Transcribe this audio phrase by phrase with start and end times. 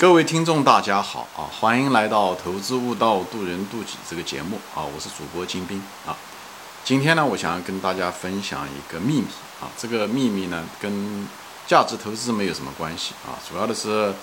[0.00, 1.44] 各位听众，大家好啊！
[1.60, 4.80] 欢迎来到《投资悟道，渡人渡己》这个节目啊！
[4.80, 6.16] 我是主播金兵啊。
[6.82, 9.26] 今天呢，我想跟大家分享一个秘密
[9.60, 9.68] 啊。
[9.76, 11.28] 这个秘密呢，跟
[11.66, 13.36] 价值投资没有什么关系啊。
[13.46, 14.14] 主要的是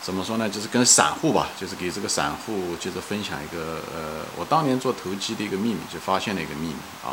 [0.00, 0.48] 怎么说呢？
[0.48, 7.12] 就是跟散户吧，就是给这个散户，就是分享一个呃，我当年做投机的一个秘密，就发现了一个秘密啊。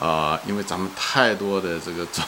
[0.00, 2.24] 啊，因为咱们太多的这个中。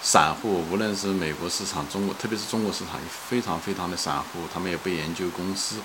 [0.00, 5.76] 散户无论是美国市场、中国，特别是中国市场，非常非常的散户，他们也不研究公司，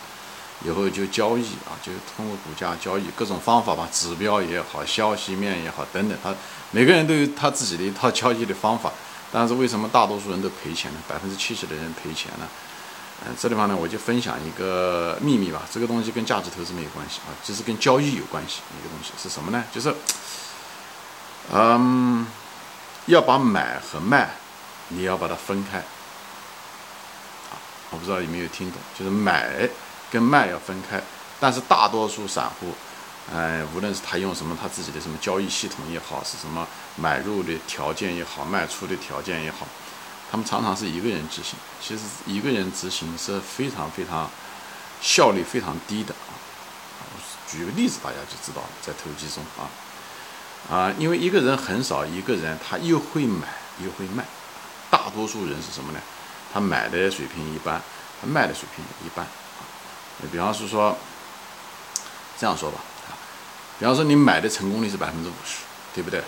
[0.64, 6.34] 以后就交易啊，就通过股价交易，各种方法吧，指标也好，消息面也好，等等，他
[6.72, 8.92] 每个人都有他自己的一套交易的方法，
[9.32, 11.00] 但是为什么大多数人都赔钱呢？
[11.08, 12.48] 百分之七十的人赔钱呢？
[13.26, 19.64] 嗯，这地方呢，我就分享一个秘密吧，这个东西跟价值投资没有关系啊，就是跟交易有关系一个东西是什么呢？
[19.74, 19.94] 就是，
[21.52, 22.28] 嗯。
[23.08, 24.30] 要把买和卖，
[24.88, 25.78] 你要把它分开。
[25.80, 27.60] 啊，
[27.92, 29.70] 我不知道有没有听懂，就是买
[30.10, 31.02] 跟卖要分开。
[31.40, 32.74] 但是大多数散户，
[33.34, 39.68] 哎，无论是他用什么他自己的什么交易系统也好，是什么买入的条件也好，卖出的条件也好，
[40.32, 41.60] 他们常常是一个人执行。
[41.82, 44.30] 其实一个人执行是非常非常
[45.02, 46.32] 效率非常低的啊。
[47.52, 49.68] 举个例子，大家就知道了，在投机中啊。
[50.70, 53.48] 啊，因为一个人很少，一个人他又会买
[53.84, 54.24] 又会卖，
[54.90, 56.00] 大多数人是什么呢？
[56.54, 57.82] 他买的水平一般，
[58.22, 59.26] 他卖的水平一般。
[60.22, 60.98] 你比方是说，
[62.38, 63.18] 这样说吧，啊，
[63.78, 65.64] 比方说你买的成功率是百分之五十，
[65.94, 66.24] 对不对？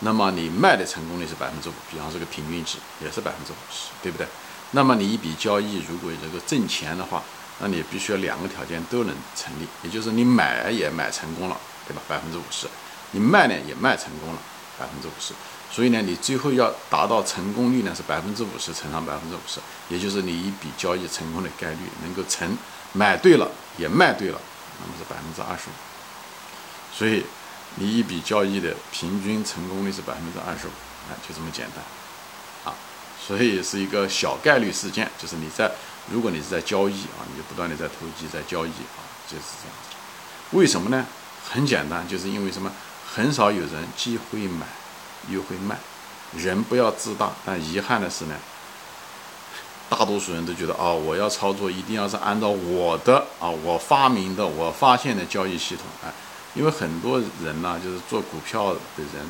[0.00, 4.26] 那么你卖的成功率是百分之五，比方说个平均值也是百分之五十，对不对？
[4.72, 7.22] 那么你一笔交易如果能够挣钱的话，
[7.60, 11.56] 那你必须要两个条件都能成立，也就是你买也买成功了，
[11.86, 12.02] 对吧？
[12.08, 12.66] 百分之五十。
[13.12, 14.38] 你卖呢也卖成功了
[14.78, 15.34] 百分之五十，
[15.70, 22.56] 所以呢你最后要达到成功率呢是百分之五十乘上百分之五十，也就是你一笔交易成功的概率能够成
[22.92, 24.40] 买对了也卖对了，
[24.80, 25.72] 那么是百分之二十五。
[26.92, 27.24] 所以
[27.76, 30.70] 你一笔交易的平均成功率是百分之二十五，
[31.08, 32.76] 啊就这么简单，啊，
[33.20, 35.70] 所以是一个小概率事件，就是你在
[36.10, 40.56] 如果你是在交易啊，你就不断的在投机在交易啊，就是这样子。
[40.56, 41.06] 为什么呢？
[41.48, 42.70] 很简单，就是因为什么？
[43.12, 44.66] 很少有人既会买
[45.28, 45.76] 又会卖，
[46.36, 47.32] 人不要自大。
[47.44, 48.34] 但遗憾的是呢，
[49.88, 56.12] 大多数人都觉得啊，我要操作一定要是按照我的啊，我发明的、我发现的交易系统啊。
[56.54, 59.26] 因为很多人呢，就是做股票的人，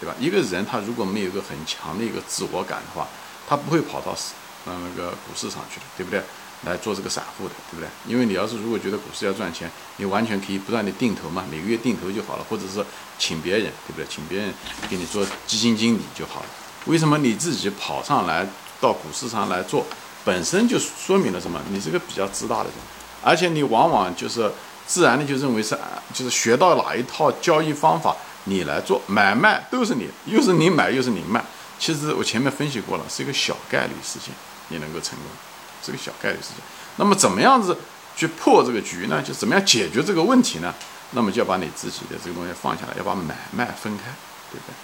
[0.00, 0.14] 对吧？
[0.18, 3.06] 一个人他如果没有一个很强的一个自我感的话，
[3.48, 4.32] 他不会跑到市
[4.64, 6.20] 那个股市上去的，对不对？
[6.64, 7.88] 来做这个散户的，对不对？
[8.06, 12.84] 因为你要是如果觉得股市要赚钱，你完全可以不断的定投嘛，每个月定投就好了，或者是
[13.18, 14.06] 请别人，对不对？
[14.08, 14.52] 请别人
[14.88, 16.46] 给你做基金经理就好了。
[16.86, 18.46] 为什么你自己跑上来
[18.80, 19.84] 到股市上来做，
[20.24, 21.60] 本身就说明了什么？
[21.70, 22.74] 你是个比较自大的人，
[23.22, 24.50] 而且你往往就是
[24.86, 25.78] 自然的就认为是，
[26.14, 31.44] 就是学到哪一套交易方法，你来做买卖都是你，又是你买又是你卖。
[31.78, 34.34] 其实我前面分析过了，是一个小概率事件，
[34.68, 35.26] 你能够成功。
[35.86, 36.64] 这个小概率事件，
[36.96, 37.78] 那么怎么样子
[38.16, 39.22] 去破这个局呢？
[39.22, 40.74] 就怎么样解决这个问题呢？
[41.12, 44.04] 那么就要把你自己的这个东西放下来，要把买卖分开，
[44.50, 44.74] 对不对？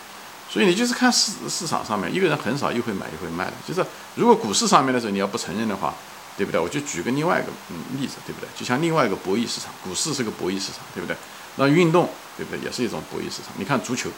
[0.48, 3.52] 所以你就是看市市场上面，一个人很少又会买又会卖的。
[3.66, 5.92] 就是如果股市上面的时候你要不承认的话，
[6.36, 6.60] 对不对？
[6.60, 8.48] 我就举个另外一个嗯例子，对不对？
[8.56, 11.16] 就像另外一个博弈市场，股市是个博弈市场，对不对？
[11.56, 12.64] 那运动，对不对？
[12.64, 13.52] 也是一种博弈市场。
[13.56, 14.08] 你看足球，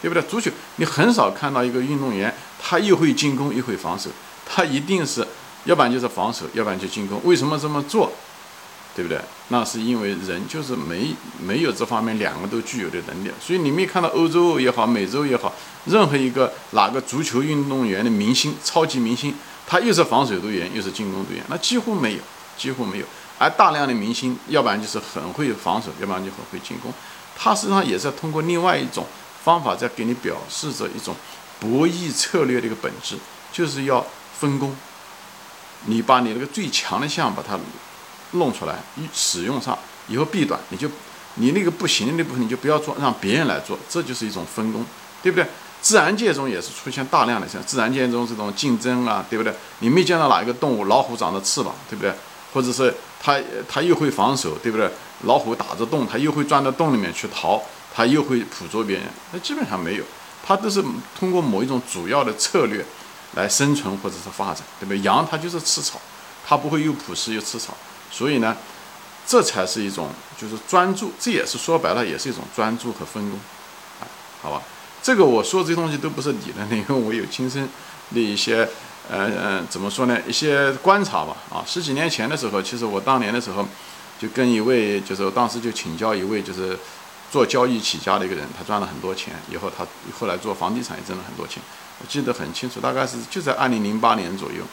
[0.00, 0.22] 对不对？
[0.22, 4.08] 足球你很少看到一个运动员，他又会进攻又会防守，
[4.46, 5.26] 他一定是。
[5.64, 7.20] 要不然就是防守，要不然就进攻。
[7.24, 8.12] 为什么这么做？
[8.94, 9.18] 对不对？
[9.48, 13.30] 那是因为人就是没没有这方面两个都具有的能力。
[13.40, 15.50] 所以你没看到欧洲也好，美洲也好，
[15.86, 19.34] 任何一个哪个足球运动员的明星、超级明星，
[19.66, 22.20] 他又是防守队员又是进攻队员，那几乎没有，
[22.58, 23.06] 几乎没有。
[23.38, 26.92] 而大量的明星，要不然就是很会防守，要不然就很会进攻。
[27.34, 29.06] 他实际上也是通过另外一种
[29.42, 31.16] 方法在给你表示着一种
[31.58, 33.16] 博弈策略的一个本质，
[33.50, 34.04] 就是要
[34.38, 34.76] 分工。
[35.86, 37.58] 你把你那个最强的项把它
[38.32, 38.76] 弄出来，
[39.12, 40.88] 使用上以后弊端，你就
[41.34, 44.84] 你那个不行的那部分你就不要做，让别人来做，这就是一种分工，
[45.22, 45.46] 对不对？
[45.80, 49.52] 自然界中也是出现大量的像自然界中这种竞争啊，对不对？
[49.80, 52.12] 你没见到哪一个动物老虎长着翅膀，对不对？
[52.52, 54.88] 或者是它它又会防守，对不对？
[55.24, 57.60] 老虎打着洞，它又会钻到洞里面去逃，
[57.92, 60.04] 它又会捕捉别人，那基本上没有，
[60.46, 60.82] 它都是
[61.18, 62.84] 通过某一种主要的策略。
[63.34, 65.00] 来生存或者是发展，对不对？
[65.00, 66.00] 羊它就是吃草，
[66.46, 67.74] 它不会又捕食又吃草，
[68.10, 68.56] 所以呢，
[69.26, 73.38] 这才是一种就是专注，这也是说白了也是一种专注和分工，
[74.00, 74.04] 啊，
[74.42, 74.62] 好吧？
[75.02, 77.68] 这个我说这些东西都不是理论的， 因为我有亲身
[78.14, 78.68] 的一些
[79.10, 80.16] 呃呃，怎么说呢？
[80.28, 81.36] 一些观察吧。
[81.50, 83.66] 啊，十几年前的时候，其实我当年的时候，
[84.20, 86.78] 就跟一位，就是当时就请教一位，就是
[87.32, 89.84] 做交易起家的一个人，他赚了很多钱，以后他
[90.16, 91.60] 后来做房地产也挣了很多钱。
[92.00, 94.64] 我记得很清楚，大概是就在二零零八年左右，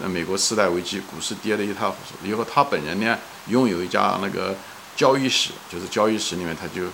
[0.00, 2.26] 呃，美国次贷危机，股市跌得一塌糊涂。
[2.26, 3.18] 以后他本人呢，
[3.48, 4.54] 拥有一家那个
[4.96, 6.86] 交易室，就是交易室里面他就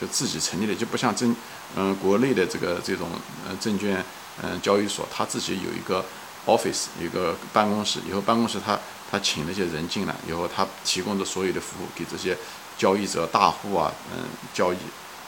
[0.00, 1.34] 就自己成立的，就不像证，
[1.76, 3.08] 嗯，国内的这个这种
[3.48, 4.04] 呃证券。
[4.42, 6.04] 嗯，交易所他自己有一个
[6.44, 8.00] office，一个办公室。
[8.04, 8.76] 以后办公室他
[9.08, 12.36] 他请那些人进来，以后他提供的所有的服务给这些
[12.76, 14.76] 交易者大户啊，嗯，交易。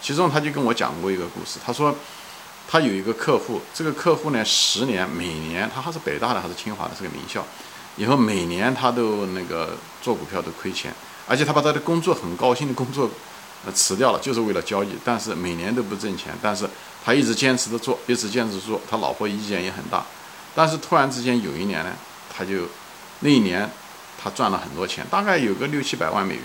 [0.03, 1.95] 其中他就跟我讲过一个故事，他说
[2.69, 7.45] 他有一个客户，这个客户呢，十年每年他还是北大的还是清华的，是个名校。
[7.97, 10.93] 以后每年他都那个做股票都亏钱，
[11.27, 13.11] 而且他把他的工作很高兴的工作
[13.65, 16.69] 呃辞掉了，就是为了交易，但是每年都不挣钱，但是。
[17.05, 18.81] 他一直坚持的做，一直坚持做。
[18.91, 20.05] 他老婆意见也很大，
[20.57, 21.93] 但是突然之间有一年呢，
[22.37, 22.67] 他就
[23.21, 23.71] 那一年
[24.21, 26.43] 他赚了很多钱，大概有个六七百万美元，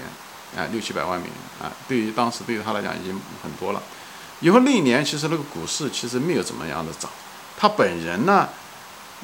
[0.55, 3.81] 啊，六七百万美元啊，对于当时对于他来讲已经很多了。
[4.41, 7.09] 以后那一年其实那个股市其实没有怎么样的涨，
[7.57, 8.49] 他本人呢，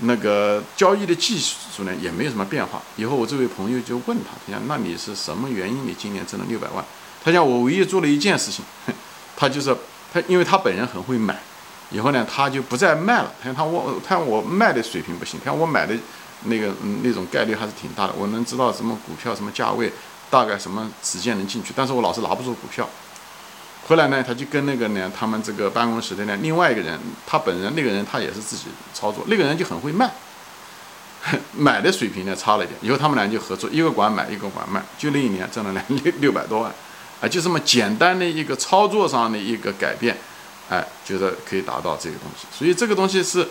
[0.01, 2.81] 那个交易的技术呢也没有什么变化。
[2.95, 6.85] 以后我这位朋友就问他，他讲那你是什么原因你今年挣了六百万？
[7.23, 8.63] 他讲我唯一做了一件事情，
[9.35, 9.75] 他就是。
[10.13, 11.37] 他因为他本人很会买，
[11.91, 13.33] 以后呢，他就不再卖了。
[13.41, 15.93] 他讲他我，他我卖的水平不行，看我买的
[16.45, 16.73] 那个
[17.03, 18.13] 那种概率还是挺大的。
[18.17, 19.91] 我能知道什么股票什么价位，
[20.29, 22.87] 大概什么时间能进去，但是我老是拿不住股票。
[23.87, 30.11] 后来呢，他就跟那个呢，他们这个办公室的呢，另外一个人，他本人那个人他也是自己操作，那个人就很会卖，
[31.55, 32.77] 买的水平呢差了一点。
[32.81, 36.71] 以后他们俩就合作，一个管买，一个管卖，就那一年挣了两六六百多万。
[37.21, 40.15] 啊，就这么简单的一个操作上的一个改变，
[40.69, 42.45] 哎，就是可以达到这个东西。
[42.51, 43.47] 所以这个东西是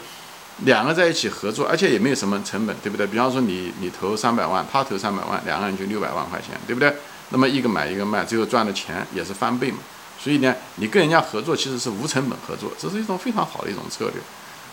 [0.58, 3.06] 两个在一起合作，而且也没有什么成本，对不对？
[3.06, 6.94] 比方说你你投三百万，他投三百万，两个人就六百万块钱，对不对？
[7.30, 9.78] 那么一个买一个卖，最后赚的钱也是翻倍嘛。
[10.26, 14.20] 所以呢，你跟人家合作其实是无成本合作，这是一种非常好的一种策略，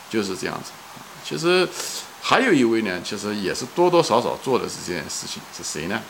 [0.10, 0.72] 就是这样子。
[1.24, 1.70] 其实
[2.24, 6.02] 还有一位呢，其实也是多多少少做的是这件事情，是谁呢？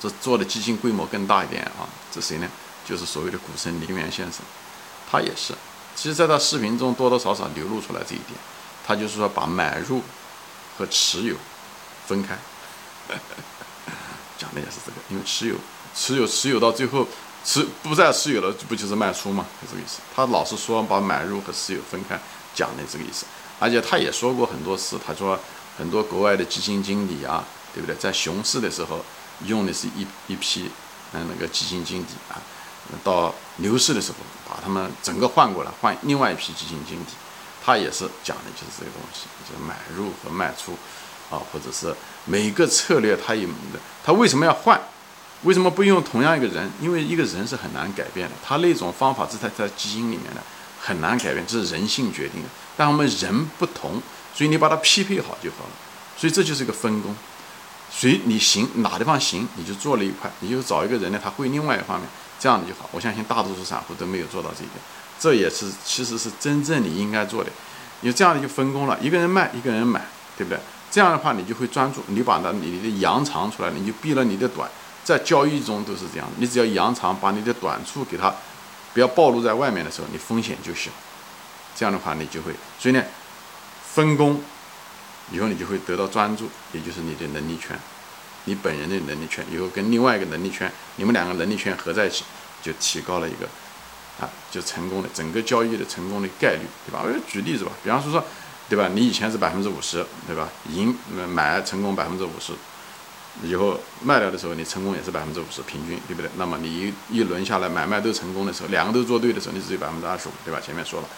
[0.00, 1.84] 这做的基金规模更大一点啊！
[2.10, 2.48] 这谁呢？
[2.88, 4.40] 就是所谓的股神林园先生，
[5.10, 5.52] 他也是。
[5.94, 8.30] 其实，在他视频中多多少少流露出来这一点，
[8.86, 10.00] 他就是说把买入
[10.78, 11.36] 和持有
[12.06, 12.38] 分开，
[14.38, 14.96] 讲的也是这个。
[15.10, 15.56] 因为持有、
[15.94, 17.06] 持有、持有到最后
[17.44, 19.46] 持不再持有了，不就是卖出吗？
[19.60, 20.00] 就这个意思。
[20.14, 22.18] 他老是说把买入和持有分开，
[22.54, 23.26] 讲的这个意思。
[23.60, 25.38] 而且他也说过很多次，他说
[25.78, 27.44] 很多国外的基金经理啊，
[27.74, 27.94] 对不对？
[27.96, 29.04] 在熊市的时候。
[29.46, 30.70] 用的是一一批，
[31.12, 32.38] 嗯，那个基金经理啊，
[33.02, 34.18] 到牛市的时候，
[34.48, 37.06] 把他们整个换过来，换另外一批基金经理，
[37.62, 40.78] 他也是讲的就是这个东西，就是买入和卖出，
[41.34, 41.92] 啊，或者是
[42.26, 43.48] 每个策略他有，
[44.04, 44.80] 他为什么要换？
[45.44, 46.70] 为什么不用同样一个人？
[46.80, 50.42] 因为一个人是很难改变的，他那种方法是在在基因里面的，
[50.80, 52.48] 很难改变，这是人性决定的。
[52.76, 54.02] 但我们人不同，
[54.34, 55.70] 所以你把它匹配好就好了。
[56.16, 57.14] 所以这就是一个分工。
[57.90, 62.08] 谁你行哪地方行，你就做了一块，你就找一个人呢，他会另外一方面，
[62.40, 62.88] 这样的就好。
[62.90, 64.78] 我相信大多数散户都没有做到这一点，
[65.20, 67.50] 这也是其实是真正你应该做的。
[68.00, 70.04] 你这样的就分工了，一个人卖，一个人买，
[70.36, 70.58] 对不对？
[70.90, 74.68] 这样的话你就会专注，你把那你的羊长出来，你就避了你的短，
[75.04, 78.34] 在交易中都是这样，你只要扬长，把你的短处给它
[78.92, 80.90] 不要暴露在外面的时候，你风险就小。
[81.76, 83.02] 这样的话你就会，所以呢，
[83.84, 84.42] 分工。
[85.32, 87.74] 以后你就会得到专注，也就是你的能力圈，
[88.44, 92.24] 你本人的能力圈，以后跟另外一个能力圈，你们两个能力圈合在一起，
[92.62, 93.46] 就提高了一个，
[94.20, 97.00] 啊，就成功的整个交易的成功的概率，对吧？
[97.02, 98.22] 我举例子吧，比方说说，
[98.68, 98.90] 对吧？
[98.94, 100.46] 你以前是百分之五十，对吧？
[100.68, 100.94] 赢
[101.26, 102.52] 买成功百分之五十，
[103.42, 106.30] 以后卖掉的时候你成功也是百分之五十，平均，对不对？
[106.36, 106.68] 那么你
[107.10, 110.60] 一一轮下来买卖都成功的时候，两个都做对的时候，你只有百分之二十五，对吧？
[110.64, 111.08] 前面说了。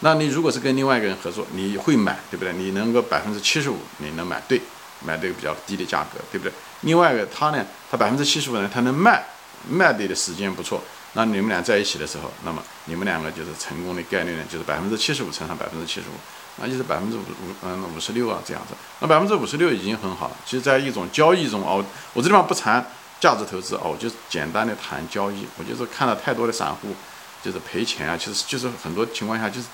[0.00, 2.52] 那你如果是跟另外一个人合作，你会买，对不对？
[2.52, 4.60] 你能够百分之七十五，你能买对，
[5.04, 6.52] 买这个比较低的价格，对不对？
[6.82, 9.24] 另外一个他呢，他百分之七十五呢，他能卖，
[9.68, 10.82] 卖对的时间不错。
[11.14, 16.14] 那你们俩在一起的时候，那么你们两个就是成功的概率呢，就是百分之七十五乘上百分之七十五，
[16.56, 18.74] 那就是百分之五五嗯五十六啊这样子。
[19.00, 20.36] 那百分之五十六已经很好了。
[20.44, 22.84] 其实，在一种交易中哦，我这地方不谈
[23.20, 25.46] 价值投资哦，我就简单的谈交易。
[25.56, 26.94] 我就是看了太多的散户
[27.42, 29.66] 就是赔钱啊，其实就是很多情况下就是。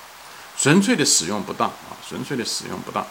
[0.57, 3.03] 纯粹的使用不当啊，纯粹的使用不当。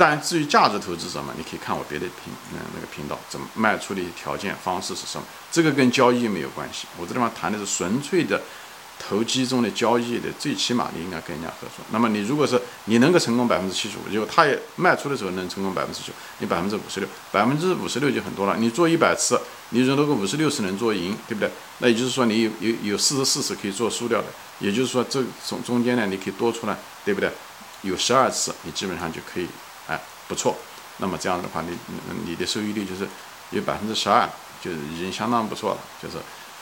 [0.00, 6.86] 但至于价值投资什么，你可以看我别的频嗯那个频道，怎么卖出的条件方式是什么，这个跟交易没有关系。
[6.96, 8.40] 我这地方谈的是纯粹的
[8.96, 11.84] 投机中的交易的，最起码你应该跟人家合作。
[11.90, 18.56] 那么你如果是你能够成功百分之七十五，就他也卖出的时候能成功百分之九，你百分之五十六，百分之五十六就很多了。
[18.56, 19.40] 你做一百次，
[19.70, 21.50] 你如果五十六次能做赢，对不对？
[21.78, 24.28] 那也就是说你有有有四十四次可以做输掉的，
[24.60, 27.28] 也就是说这中中间呢你可以多出来，对不对？
[27.82, 29.46] 有十二次你基本上就可以，
[30.28, 30.54] 不错。
[30.98, 31.76] 那么这样的话，你
[32.24, 33.08] 你的收益率就是
[33.50, 34.28] 有百分之十二，
[34.62, 36.16] 就已经相当不错了，就是。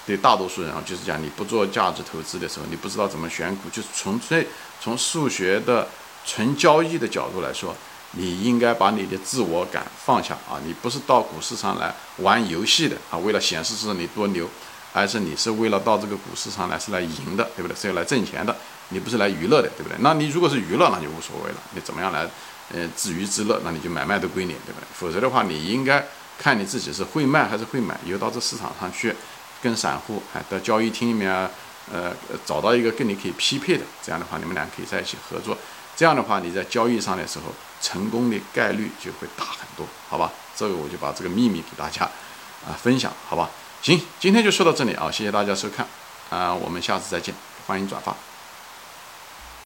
[0.06, 4.46] 对大多数人啊，就是讲你不做价值投资的时候，你不知道怎么选股，就是纯粹
[4.80, 5.88] 从数学的
[6.24, 7.74] 纯交易的角度来说，
[8.12, 10.60] 你应该把你的自我感放下啊！
[10.64, 14.48] 你不是到股市上来玩游戏的啊，为了显示出你多牛，
[14.92, 17.76] 而是你是为了到这个股市上来是来赢的，对不对？
[17.76, 18.56] 是要来挣钱的，
[18.90, 19.98] 你不是来娱乐的，对不对？
[20.02, 22.24] 那你如果是娱乐，那就无所谓了，你怎么样来，
[22.74, 24.86] 呃，自娱自乐，那你就买卖都归你，对不对？
[24.94, 26.04] 否则的话，你应该
[26.38, 29.14] 看你自己是会卖还是会买，由到这市场上去。
[29.62, 31.50] 跟散户还到交易厅里面啊，
[31.90, 32.12] 呃，
[32.44, 35.56] 找到一个跟你可以匹配的，这样的话你们俩可以在一起合作。
[35.96, 37.44] 这样的话你在交易上的时候
[37.80, 40.30] 成功的概率就会大很多，好吧？
[40.54, 42.02] 这个我就把这个秘密给大家
[42.66, 43.48] 啊分享，好吧？
[43.80, 45.86] 行，今天就说到这里啊，谢谢大家收看
[46.28, 47.34] 啊，我们下次再见，
[47.66, 48.14] 欢迎转发。